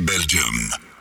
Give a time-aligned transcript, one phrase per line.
[0.00, 0.91] Belgium.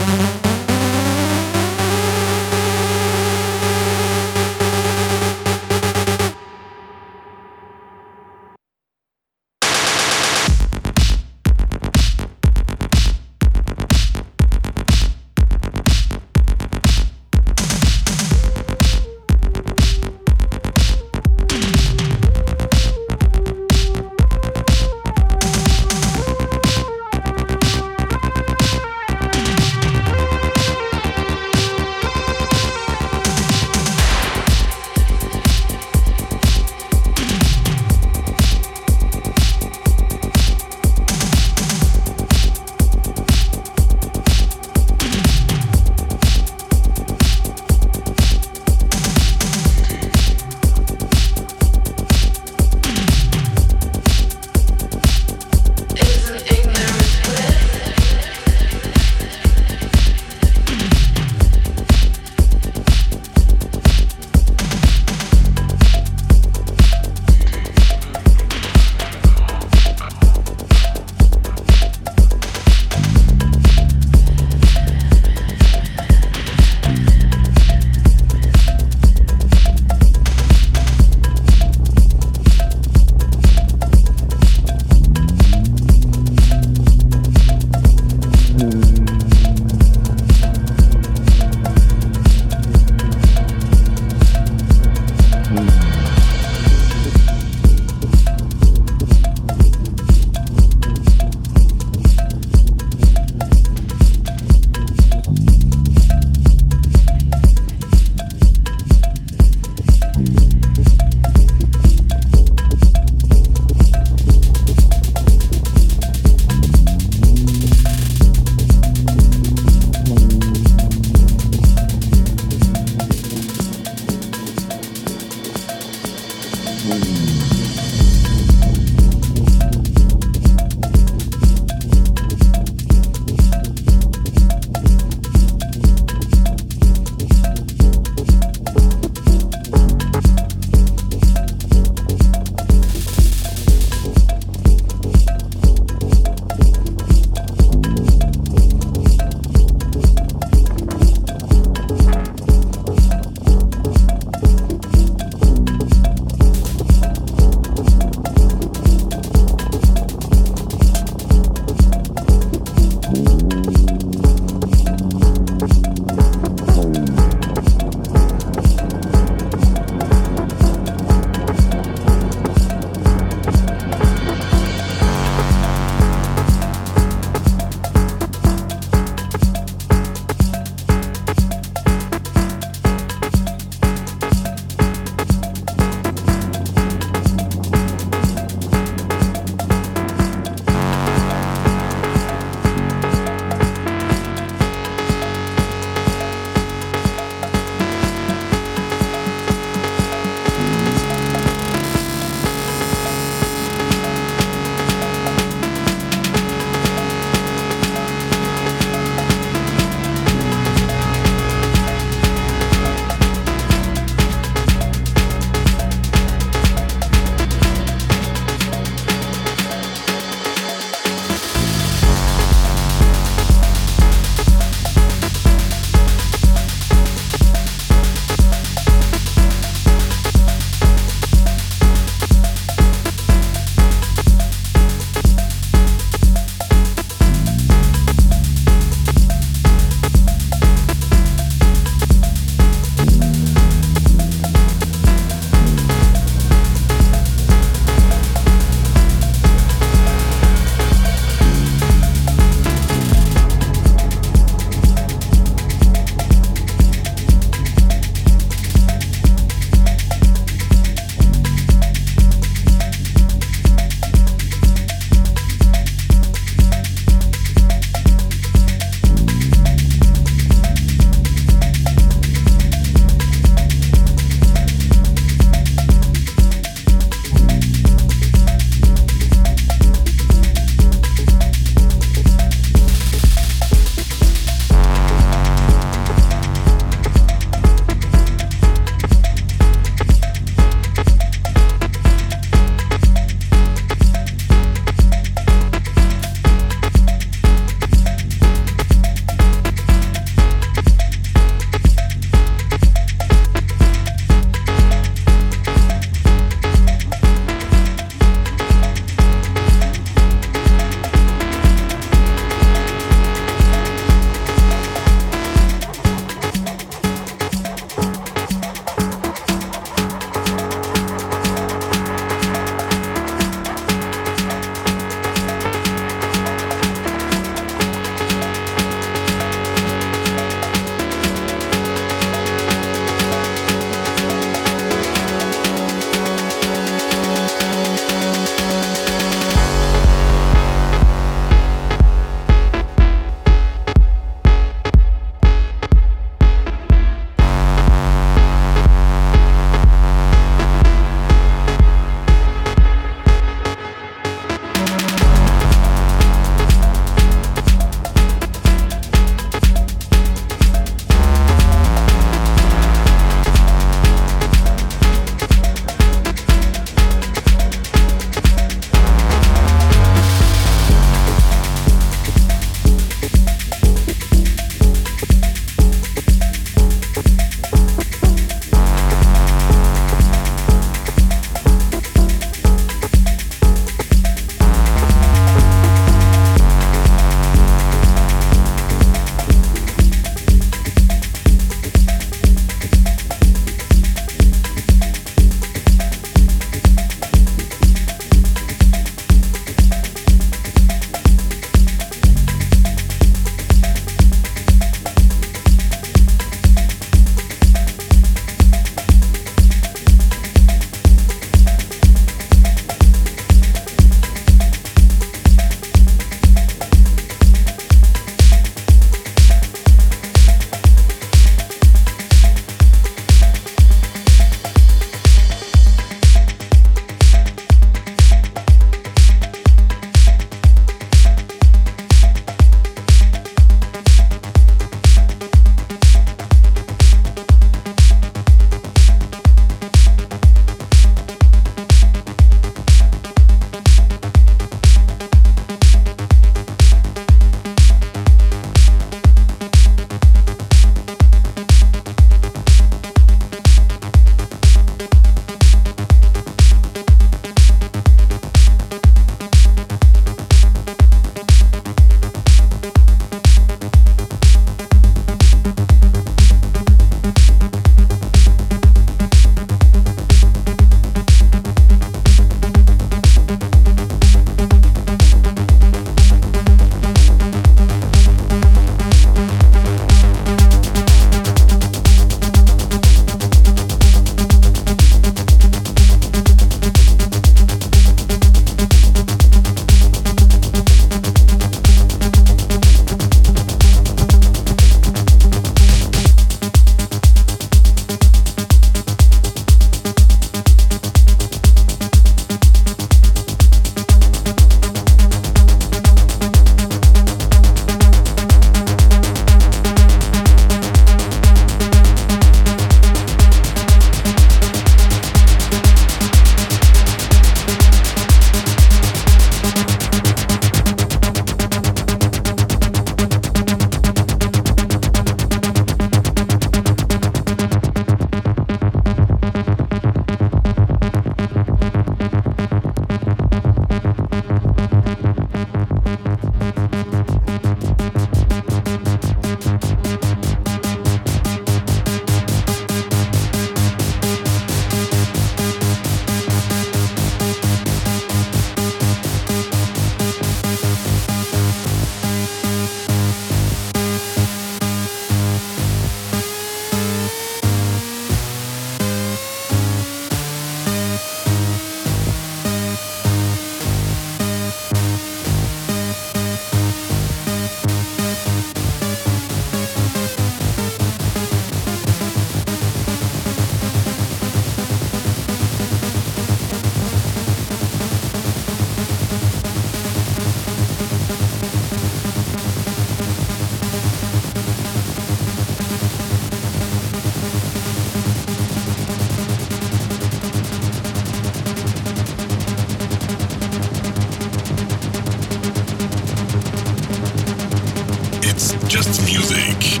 [598.88, 600.00] Just Music.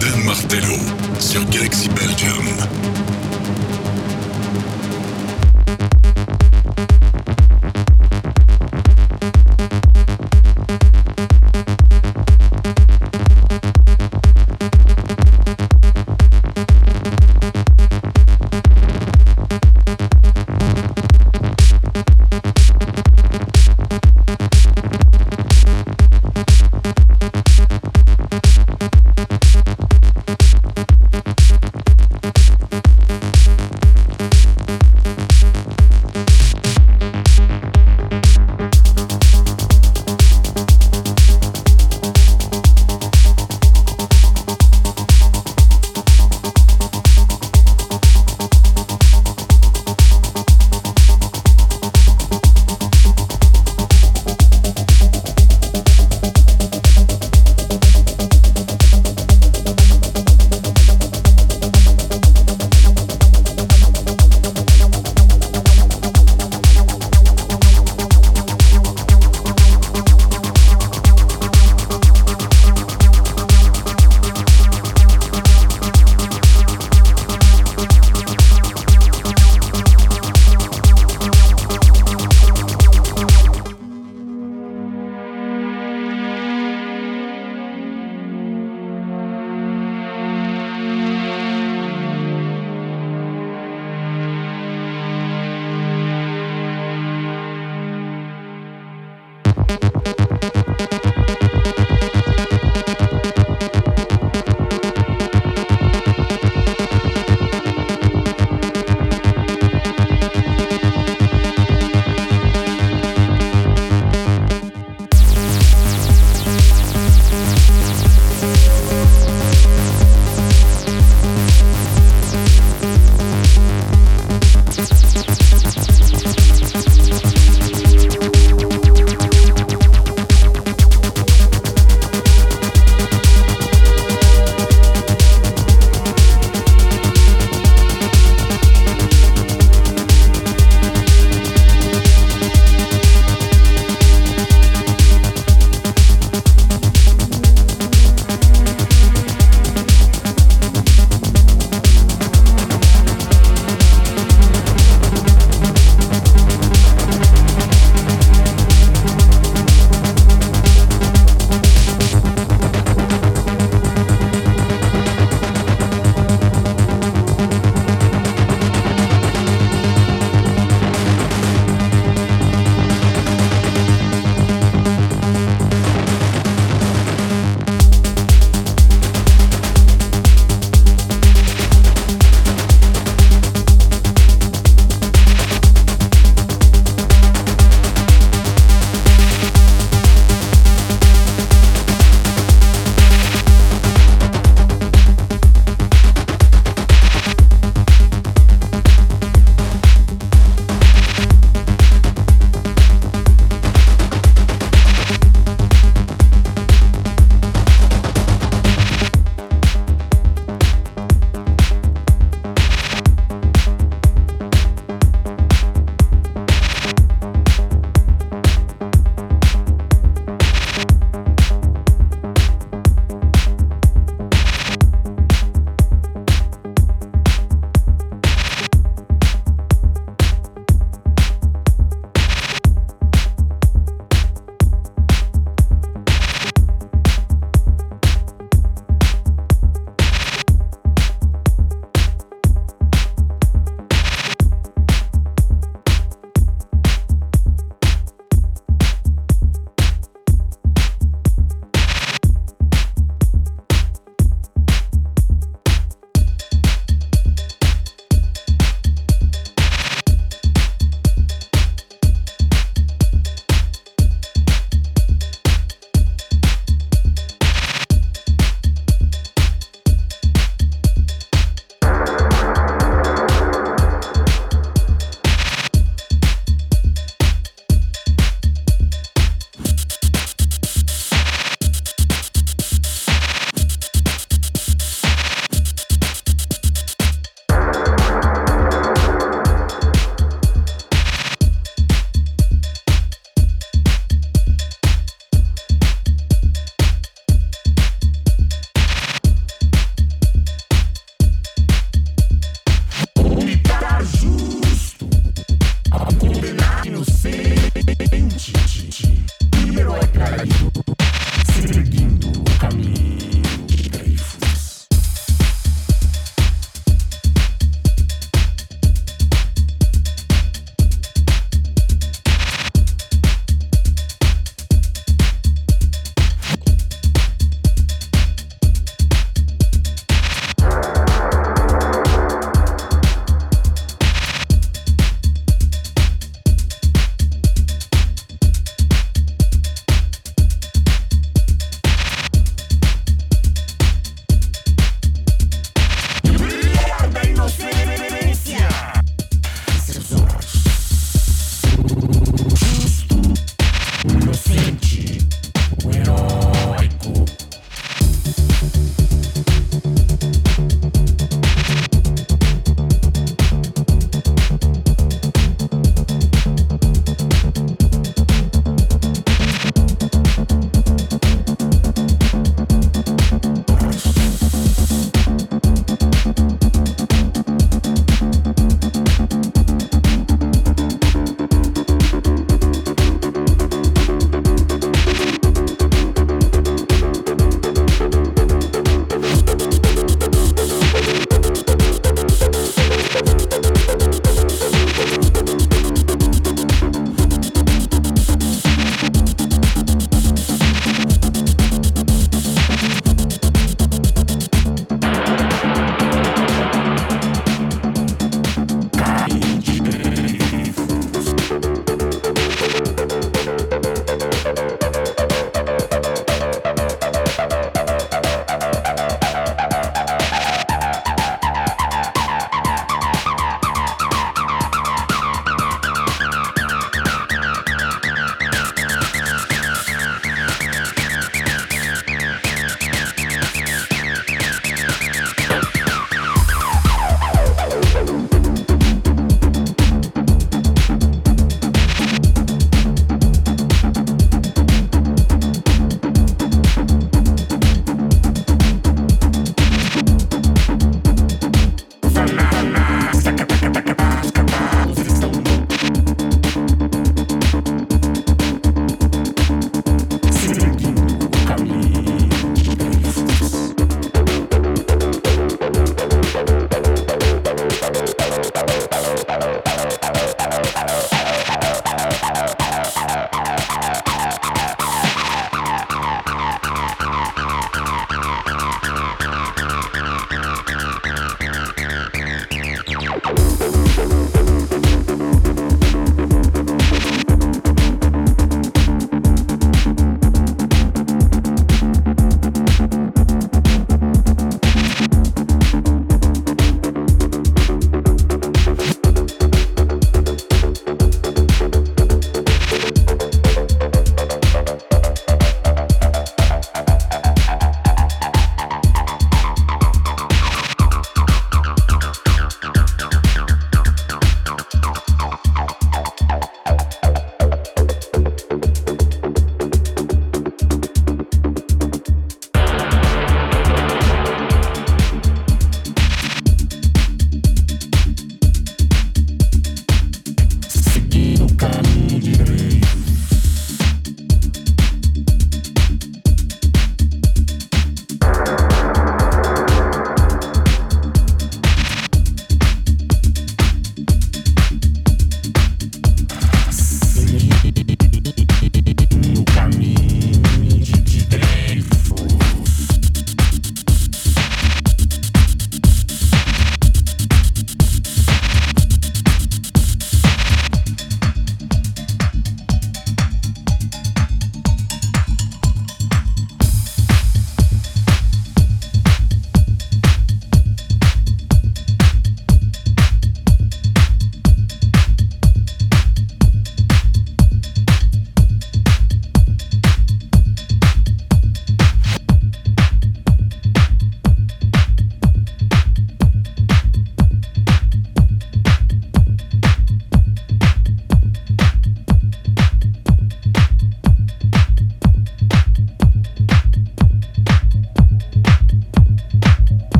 [0.00, 0.78] Dan Martello
[1.18, 3.07] sur Galaxy Belgium.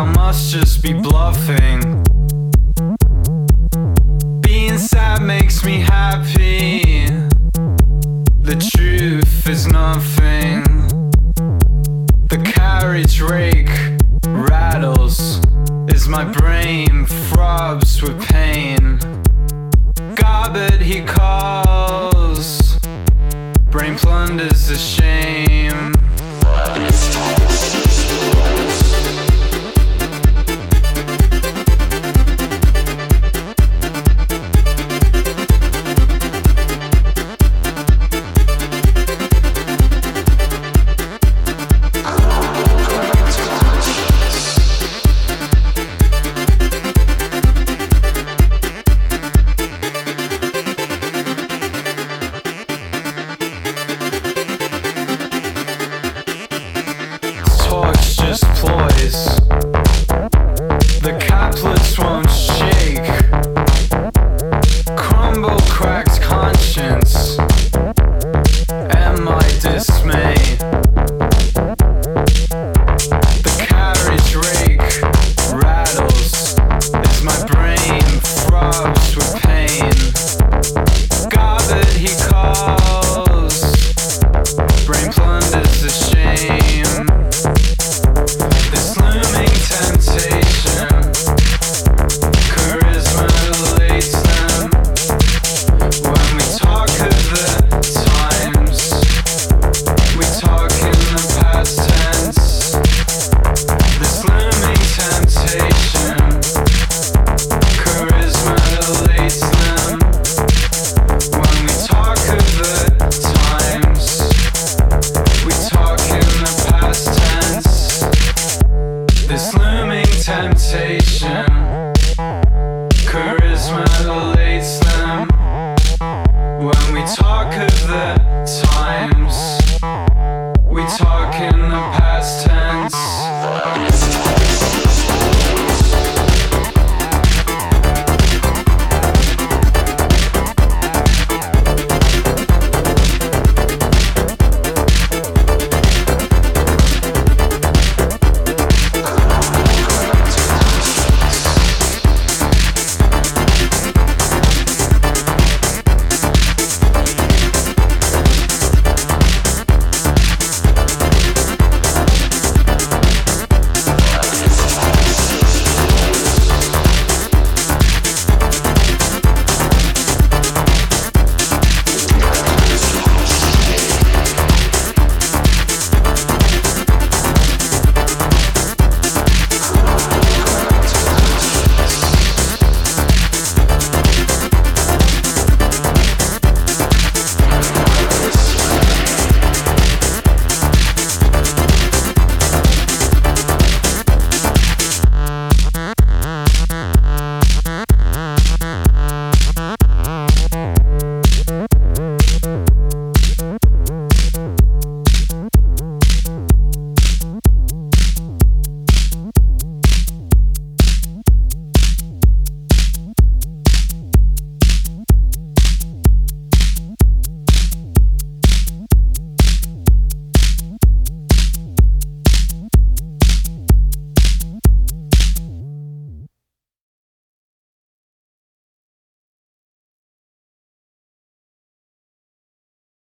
[0.00, 2.02] I must just be bluffing.
[4.40, 7.04] Being sad makes me happy.
[8.40, 10.64] The truth is nothing.
[12.30, 13.68] The carriage rake
[14.24, 15.38] rattles
[15.90, 19.00] as my brain throbs with pain.
[20.14, 22.78] God, he calls.
[23.70, 25.92] Brain plunders the shame.